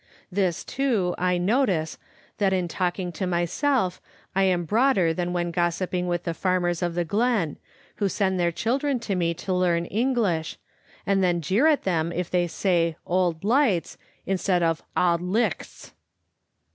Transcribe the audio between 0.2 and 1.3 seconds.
This, too,